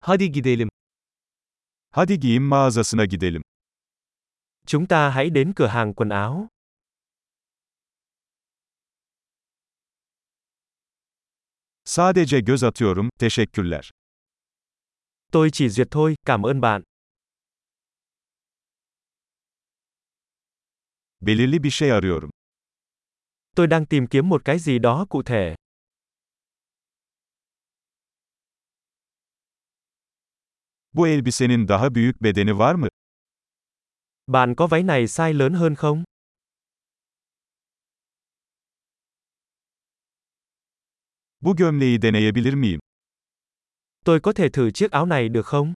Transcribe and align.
Hadi 0.00 0.32
gidelim. 0.32 0.68
Hadi 1.90 2.20
giyim 2.20 2.42
mağazasına 2.42 3.04
gidelim. 3.04 3.42
Chúng 4.66 4.86
ta 4.86 5.10
hãy 5.10 5.30
đến 5.34 5.52
cửa 5.56 5.66
hàng 5.66 5.94
quần 5.94 6.08
áo. 6.08 6.48
Sadece 11.84 12.40
göz 12.40 12.66
atıyorum, 12.66 13.08
teşekkürler. 13.18 13.90
Tôi 15.32 15.50
chỉ 15.50 15.68
duyệt 15.68 15.88
thôi, 15.90 16.14
cảm 16.26 16.42
ơn 16.42 16.60
bạn. 16.60 16.82
Belirli 21.20 21.62
bir 21.62 21.70
şey 21.70 21.92
arıyorum. 21.92 22.30
Tôi 23.56 23.66
đang 23.66 23.86
tìm 23.86 24.06
kiếm 24.06 24.28
một 24.28 24.44
cái 24.44 24.58
gì 24.58 24.78
đó 24.78 25.06
cụ 25.10 25.22
thể. 25.22 25.54
Bu 30.92 31.08
elbisenin 31.08 31.68
daha 31.68 31.94
büyük 31.94 32.22
bedeni 32.22 32.58
var 32.58 32.74
mı? 32.74 32.88
Bạn 34.26 34.54
có 34.54 34.66
váy 34.66 34.82
này 34.82 35.06
size 35.06 35.38
lớn 35.38 35.52
hơn 35.54 35.74
không? 35.74 36.04
Bu 41.40 41.56
gömleği 41.56 42.02
deneyebilir 42.02 42.54
miyim? 42.54 42.80
Tôi 44.04 44.20
có 44.20 44.32
thể 44.32 44.48
thử 44.48 44.70
chiếc 44.70 44.90
áo 44.90 45.06
này 45.06 45.28
được 45.28 45.46
không? 45.46 45.74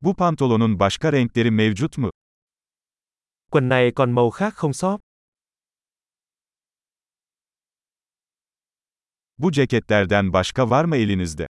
Bu 0.00 0.14
pantolonun 0.14 0.78
başka 0.78 1.12
renkleri 1.12 1.50
mevcut 1.50 1.98
mu? 1.98 2.10
Quần 3.50 3.68
này 3.68 3.92
còn 3.94 4.12
màu 4.12 4.30
khác 4.30 4.54
không 4.54 4.72
shop? 4.72 5.00
Bu 9.42 9.52
ceketlerden 9.52 10.32
başka 10.32 10.70
var 10.70 10.84
mı 10.84 10.96
elinizde? 10.96 11.46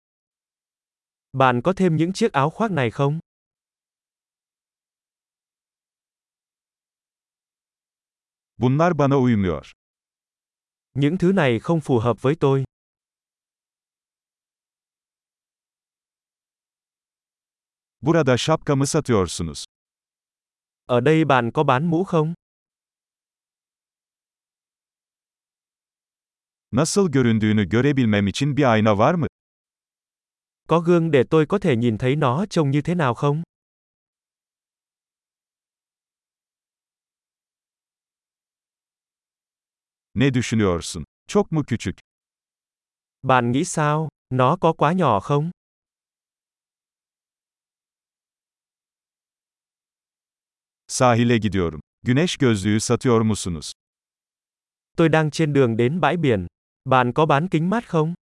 Bạn 1.33 1.61
có 1.63 1.73
thêm 1.73 1.97
những 1.97 2.13
chiếc 2.13 2.33
áo 2.33 2.51
khoác 2.51 2.71
này 2.71 2.91
không? 2.91 3.21
Bunlar 8.57 8.99
bana 8.99 9.17
uymuyor. 9.17 9.73
Những 10.95 11.19
thứ 11.19 11.33
này 11.33 11.59
không 11.59 11.81
phù 11.81 11.99
hợp 11.99 12.23
với 12.23 12.35
tôi. 12.41 12.65
Burada 18.01 18.37
şapka 18.37 18.75
mı 18.75 18.87
satıyorsunuz? 18.87 19.65
Ở 20.87 21.01
đây 21.01 21.25
bạn 21.25 21.51
có 21.55 21.65
bán 21.65 21.87
mũ 21.87 22.05
không? 22.05 22.35
Nasıl 26.73 27.11
göründüğünü 27.11 27.69
görebilmem 27.69 28.27
için 28.27 28.57
bir 28.57 28.65
ayna 28.71 28.99
var 28.99 29.15
mı? 29.15 29.27
Có 30.69 30.81
gương 30.81 31.11
để 31.11 31.25
tôi 31.31 31.47
có 31.47 31.59
thể 31.59 31.77
nhìn 31.77 31.99
thấy 31.99 32.17
nó 32.17 32.47
trông 32.47 32.71
như 32.71 32.83
thế 32.83 32.95
nào 32.95 33.15
không? 33.15 33.43
Ne 40.15 40.35
düşünüyorsun? 40.35 41.05
Çok 41.29 41.53
mu 41.53 41.65
küçük? 41.65 41.97
Bạn 43.23 43.53
nghĩ 43.53 43.65
sao? 43.65 44.09
Nó 44.31 44.57
có 44.61 44.73
quá 44.73 44.93
nhỏ 44.93 45.21
không? 45.21 45.51
Sahile 50.87 51.39
gidiyorum. 51.39 51.81
Güneş 52.03 52.37
gözlüğü 52.37 52.81
satıyor 52.81 53.21
musunuz? 53.21 53.73
Tôi 54.97 55.09
đang 55.09 55.31
trên 55.31 55.53
đường 55.53 55.77
đến 55.77 56.01
bãi 56.01 56.17
biển. 56.17 56.47
Bạn 56.89 57.13
có 57.13 57.27
bán 57.27 57.49
kính 57.49 57.71
mát 57.71 57.89
không? 57.89 58.15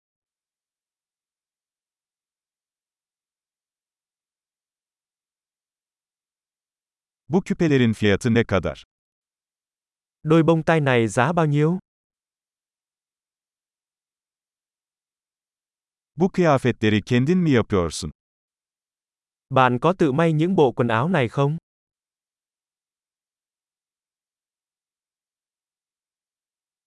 Bu 7.29 7.41
küpelerin 7.41 7.92
fiyatı 7.92 8.35
ne 8.35 8.45
kadar? 8.45 8.83
Đôi 10.23 10.42
bông 10.42 10.63
tai 10.63 10.80
này 10.80 11.08
giá 11.08 11.33
bao 11.33 11.47
nhiêu? 11.47 11.79
Bu 16.17 16.29
kıyafetleri 16.29 17.01
kendin 17.07 17.39
mi 17.39 17.51
yapıyorsun? 17.51 18.11
Bạn 19.51 19.79
có 19.79 19.92
tự 19.92 20.13
may 20.13 20.33
những 20.33 20.57
bộ 20.57 20.73
quần 20.73 20.89
áo 20.89 21.08
này 21.08 21.29
không? 21.29 21.58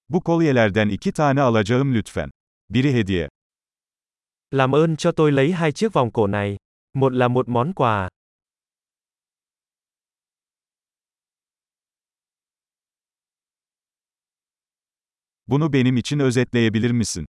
Bu 0.09 0.23
kolyelerden 0.23 0.89
iki 0.89 1.11
tane 1.11 1.41
alacağım 1.41 1.95
lütfen. 1.95 2.29
Biri 2.69 2.93
hediye. 2.93 3.29
Làm 4.51 4.71
ơn 4.75 4.95
cho 4.95 5.11
tôi 5.11 5.31
lấy 5.31 5.51
hai 5.51 5.71
chiếc 5.71 5.93
vòng 5.93 6.11
cổ 6.11 6.27
này. 6.27 6.57
Một 6.93 7.13
là 7.13 7.27
một 7.27 7.49
món 7.49 7.73
quà. 7.73 8.09
Bunu 15.47 15.73
benim 15.73 15.97
için 15.97 16.19
özetleyebilir 16.19 16.91
misin? 16.91 17.25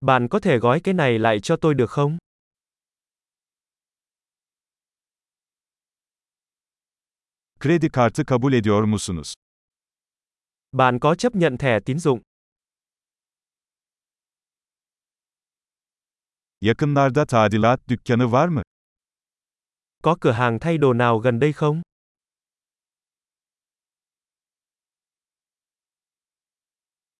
Bạn 0.00 0.28
có 0.28 0.40
thể 0.40 0.58
gói 0.58 0.80
cái 0.80 0.94
này 0.94 1.18
lại 1.18 1.40
cho 1.40 1.56
tôi 1.56 1.74
được 1.74 1.90
không? 1.90 2.18
Kredi 7.60 7.88
kartı 7.88 8.24
kabul 8.24 8.52
ediyor 8.52 8.84
musunuz? 8.84 9.34
Bạn 10.74 10.98
có 10.98 11.14
chấp 11.14 11.34
nhận 11.34 11.56
thẻ 11.56 11.80
tín 11.80 11.98
dụng? 11.98 12.20
Yakınlarda 16.60 17.24
tadilat 17.24 17.80
dükkanı 17.88 18.32
var 18.32 18.48
mı? 18.48 18.62
Có 20.02 20.16
cửa 20.20 20.32
hàng 20.32 20.58
thay 20.60 20.78
đồ 20.78 20.92
nào 20.92 21.18
gần 21.18 21.40
đây 21.40 21.52
không? 21.52 21.82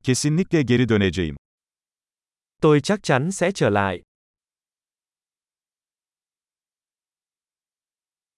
Kesinlikle 0.03 0.62
geri 0.62 0.87
döneceğim. 0.87 1.37
Tôi 2.60 2.81
chắc 2.81 3.03
chắn 3.03 3.32
sẽ 3.32 3.50
trở 3.53 3.70
lại. 3.70 4.03